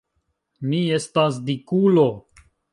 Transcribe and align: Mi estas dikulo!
Mi 0.71 0.79
estas 0.97 1.39
dikulo! 1.53 2.09